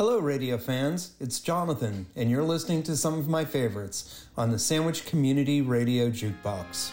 [0.00, 1.10] Hello, radio fans.
[1.20, 6.08] It's Jonathan, and you're listening to some of my favorites on the Sandwich Community Radio
[6.08, 6.92] Jukebox.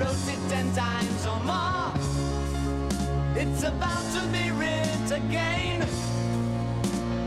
[0.00, 1.92] wrote it ten times or more.
[3.36, 5.82] It's about to be writ again,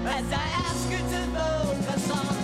[0.05, 2.42] as I ask you to focus on sailors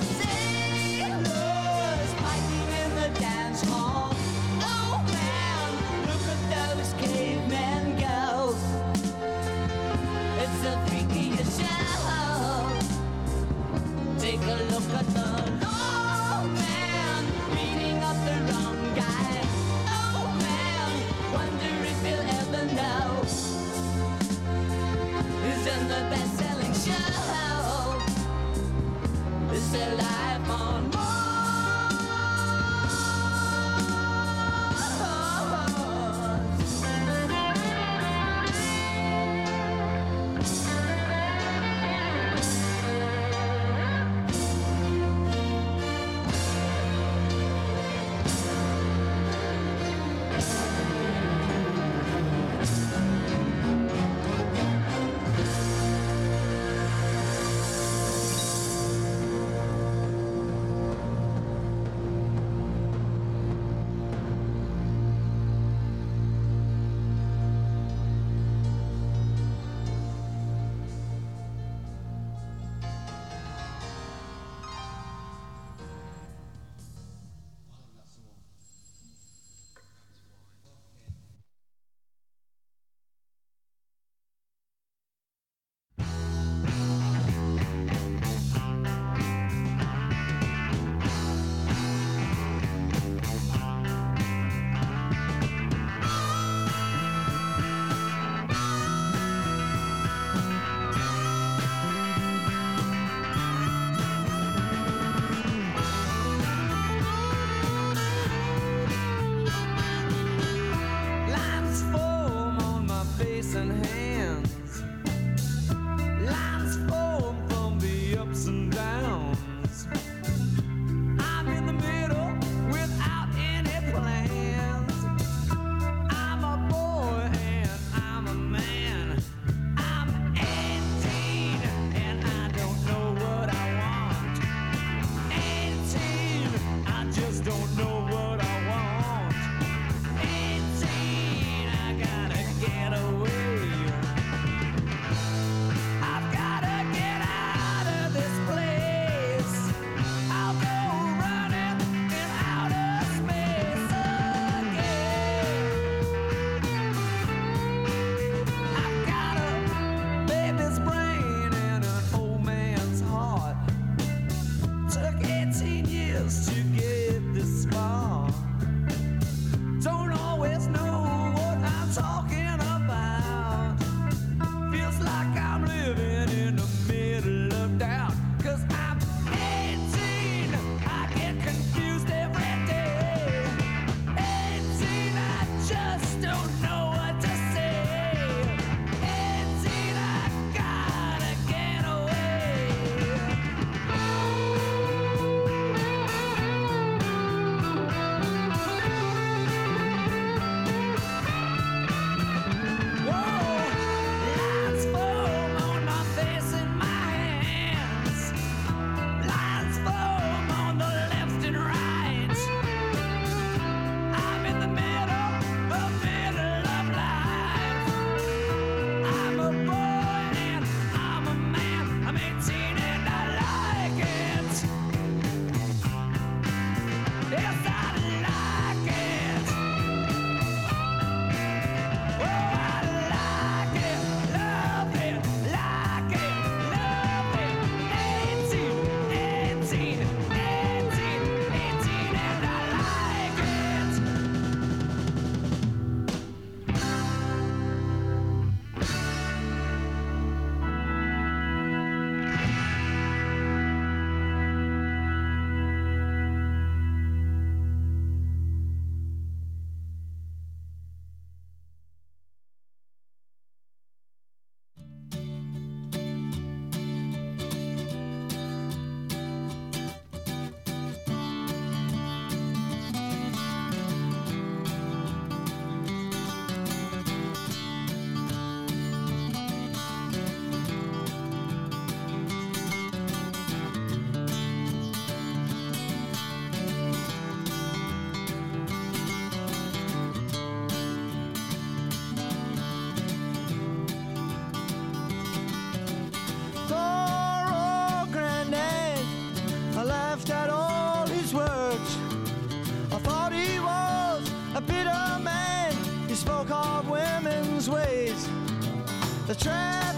[309.40, 309.89] try.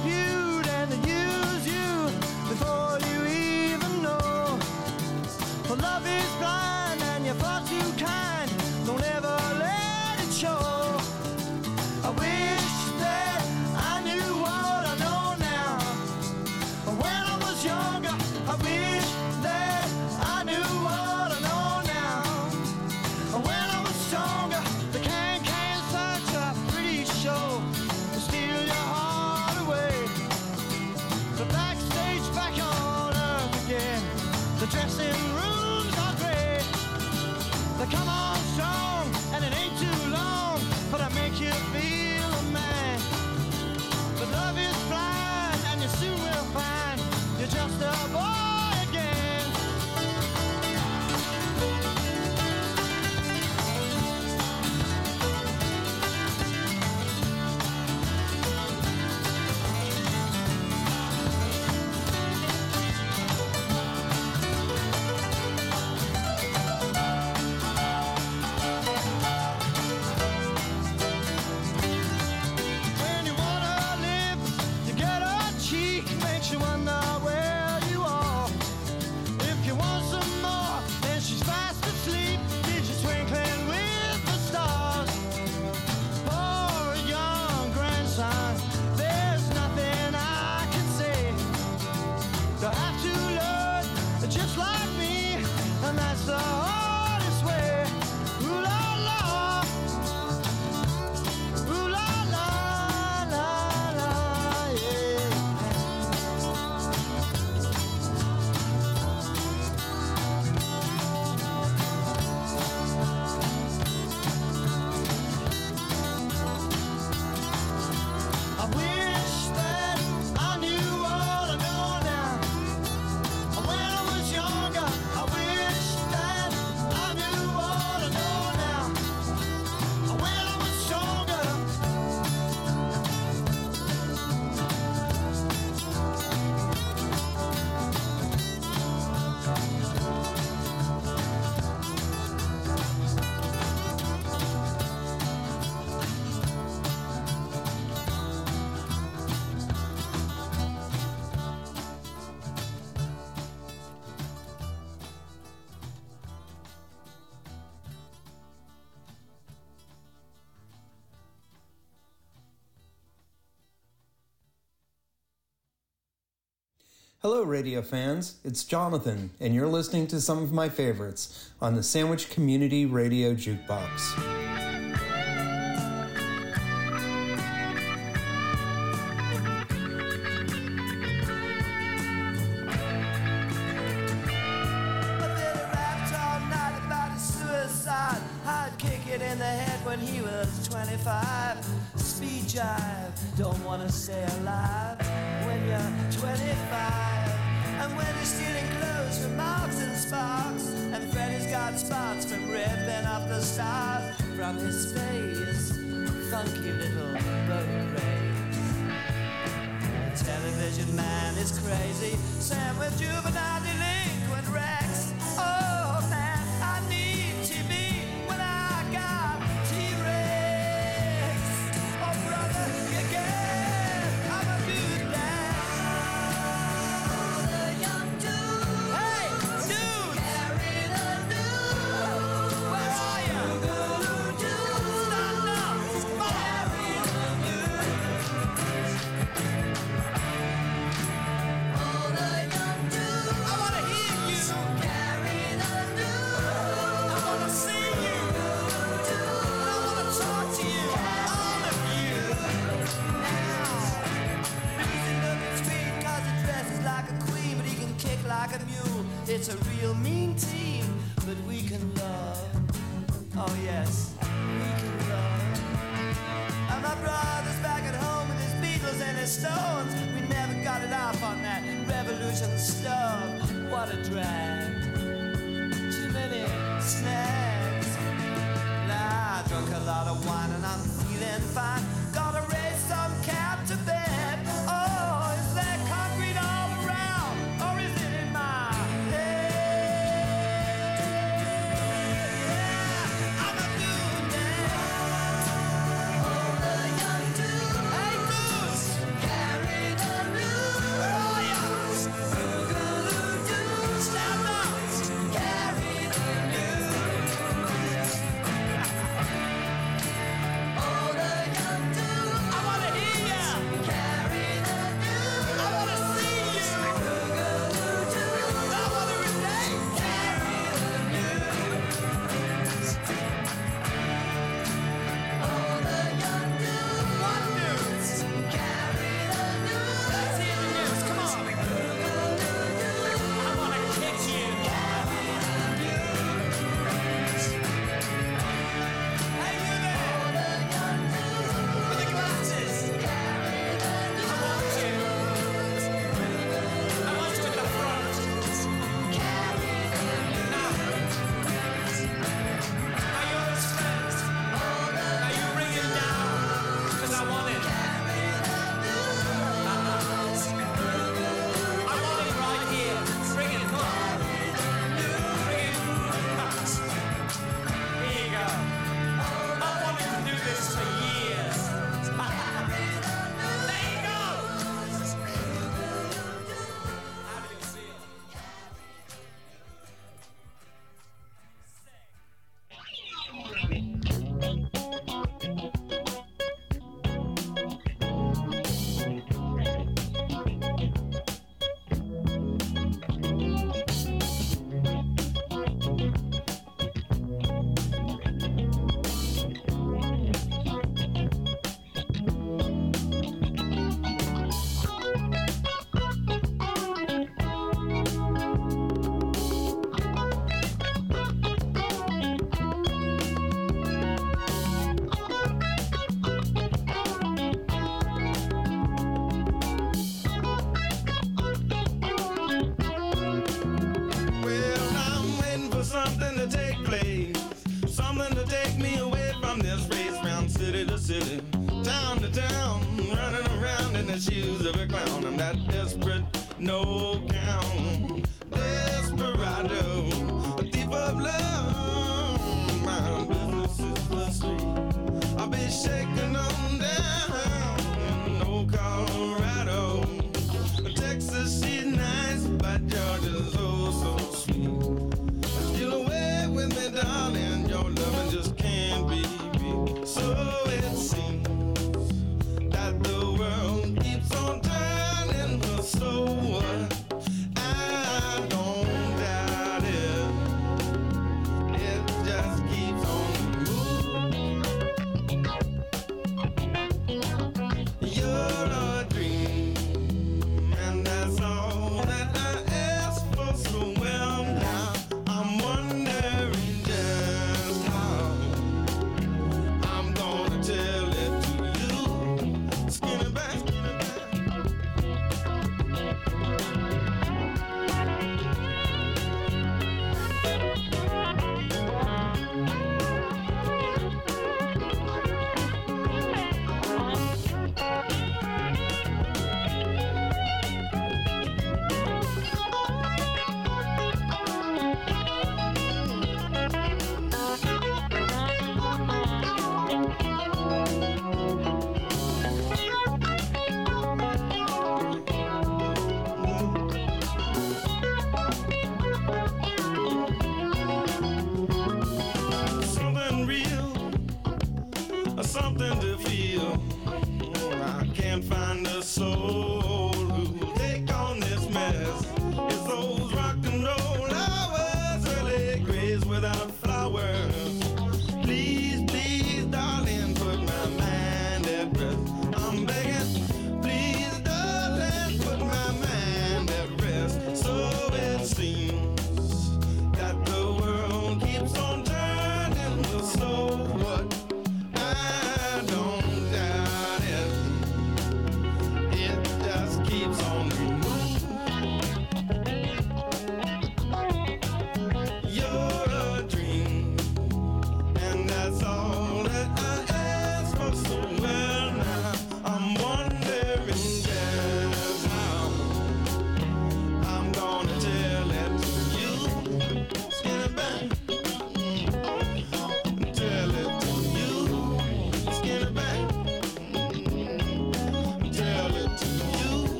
[167.24, 168.38] Hello, radio fans.
[168.44, 173.36] It's Jonathan, and you're listening to some of my favorites on the Sandwich Community Radio
[173.36, 174.81] Jukebox.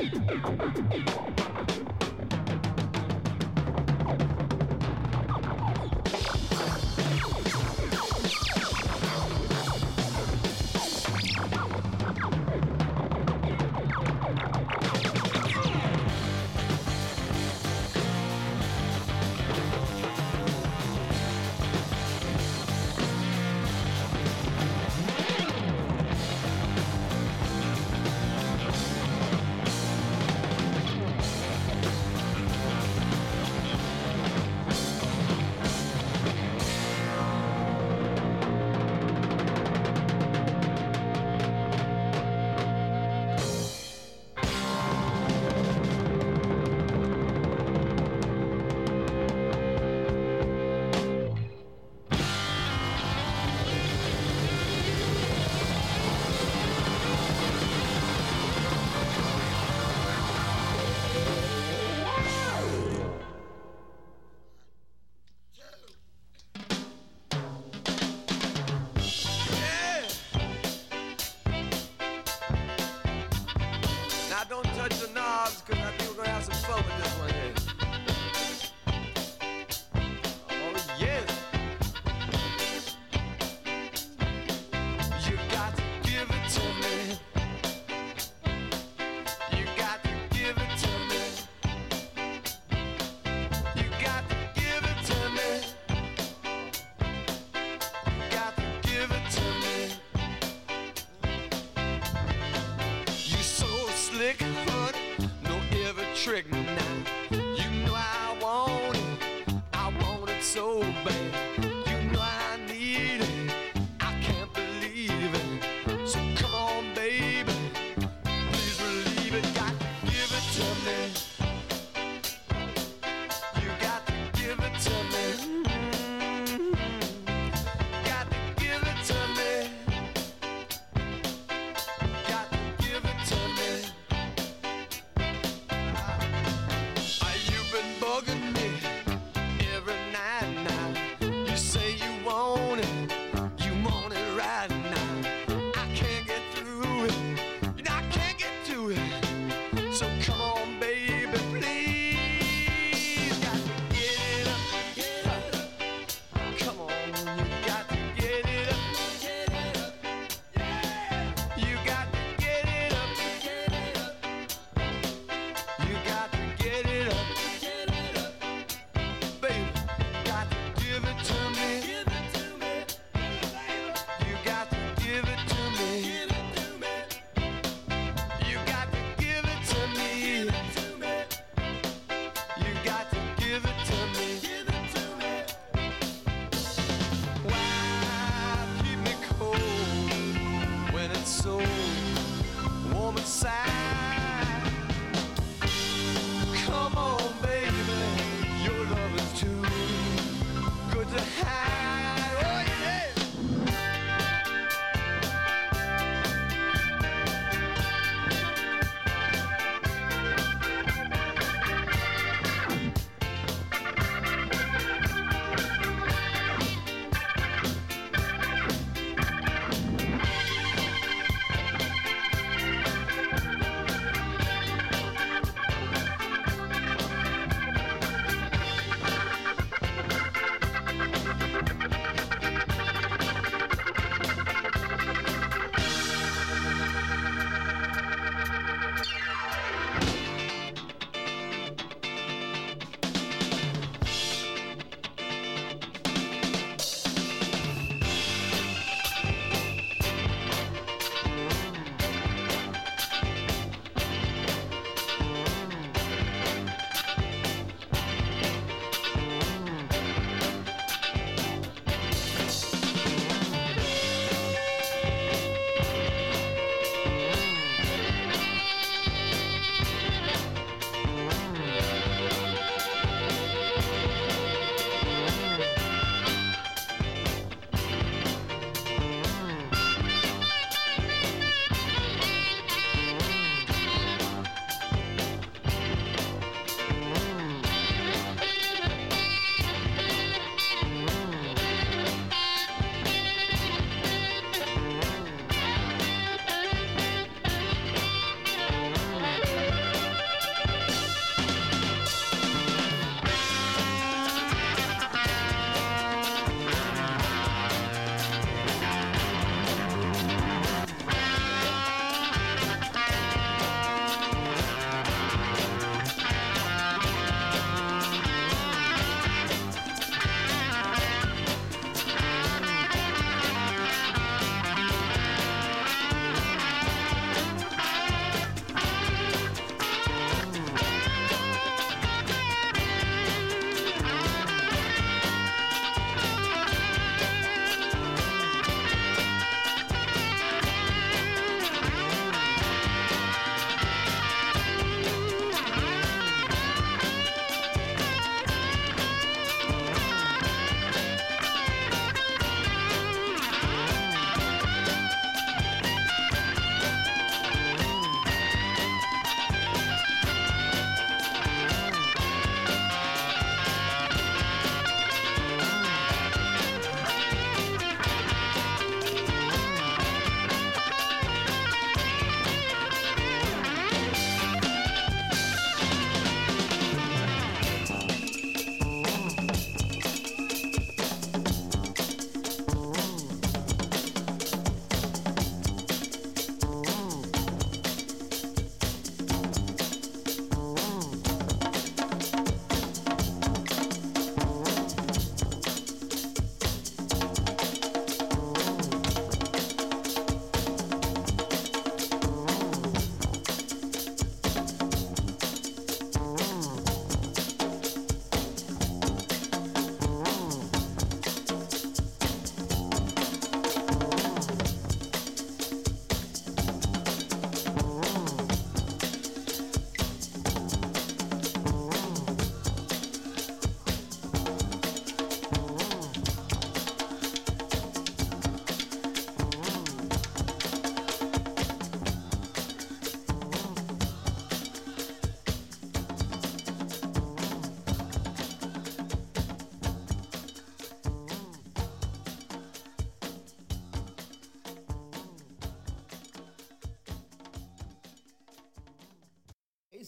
[0.00, 1.27] It up.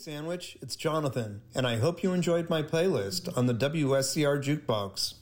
[0.01, 5.20] Sandwich, it's Jonathan, and I hope you enjoyed my playlist on the WSCR Jukebox.